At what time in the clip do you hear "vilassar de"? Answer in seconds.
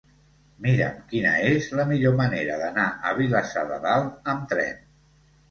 3.21-3.79